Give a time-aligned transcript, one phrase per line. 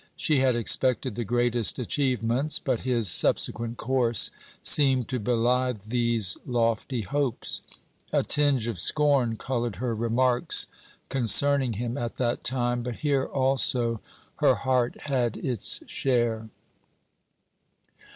[0.15, 4.31] She had expected the greatest achievements, but his subsequent course
[4.63, 7.61] seemed to belie these lofty hopes.
[8.11, 10.65] A tinge of scorn coloured her remarks
[11.09, 14.01] concerning him at that time, but here also
[14.37, 16.49] her heart had its share.